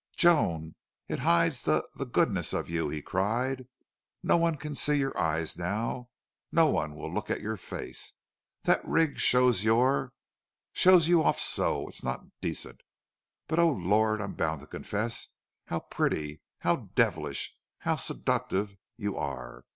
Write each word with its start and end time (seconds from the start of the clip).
"Joan, 0.17 0.73
it 1.07 1.19
hides 1.19 1.61
the 1.61 1.87
the 1.95 2.07
GOODNESS 2.07 2.53
of 2.53 2.67
you," 2.71 2.89
he 2.89 3.03
cried. 3.03 3.67
"No 4.23 4.35
one 4.35 4.57
can 4.57 4.73
see 4.73 4.95
your 4.95 5.15
eyes 5.15 5.55
now. 5.59 6.09
No 6.51 6.65
one 6.65 6.95
will 6.95 7.13
look 7.13 7.29
at 7.29 7.41
your 7.43 7.55
face. 7.55 8.13
That 8.63 8.83
rig 8.83 9.19
shows 9.19 9.63
your 9.63 10.13
shows 10.73 11.07
you 11.07 11.21
off 11.21 11.37
so! 11.39 11.87
It's 11.87 12.03
not 12.03 12.25
decent.... 12.41 12.81
But, 13.47 13.59
O 13.59 13.69
Lord! 13.69 14.21
I'm 14.21 14.33
bound 14.33 14.61
to 14.61 14.65
confess 14.65 15.27
how 15.67 15.81
pretty, 15.81 16.41
how 16.61 16.89
devilish, 16.95 17.53
how 17.81 17.95
seductive 17.95 18.77
you 18.97 19.17
are! 19.17 19.65